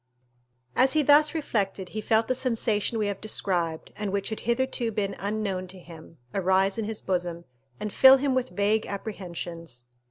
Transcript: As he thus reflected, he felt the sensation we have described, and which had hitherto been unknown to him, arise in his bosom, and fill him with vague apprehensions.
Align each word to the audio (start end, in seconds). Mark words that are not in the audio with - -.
As 0.75 0.93
he 0.93 1.03
thus 1.03 1.35
reflected, 1.35 1.89
he 1.89 2.01
felt 2.01 2.27
the 2.27 2.33
sensation 2.33 2.97
we 2.97 3.05
have 3.05 3.21
described, 3.21 3.91
and 3.95 4.11
which 4.11 4.29
had 4.29 4.39
hitherto 4.39 4.91
been 4.91 5.15
unknown 5.19 5.67
to 5.67 5.77
him, 5.79 6.17
arise 6.33 6.79
in 6.79 6.85
his 6.85 7.03
bosom, 7.03 7.45
and 7.79 7.93
fill 7.93 8.17
him 8.17 8.33
with 8.33 8.49
vague 8.49 8.87
apprehensions. 8.87 9.83